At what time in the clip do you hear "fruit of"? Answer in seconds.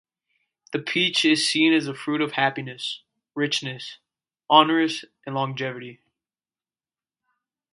1.93-2.31